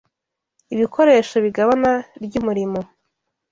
[0.73, 1.91] Ibikoresho bIgabana
[2.25, 2.79] ry'umurimo